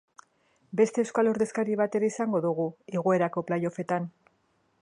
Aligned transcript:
Beste 0.79 1.03
euskal 1.03 1.29
ordezkari 1.33 1.77
bat 1.83 1.99
ere 1.99 2.09
izango 2.13 2.43
dugu 2.49 2.69
igoerako 2.97 3.45
playoffetan. 3.51 4.13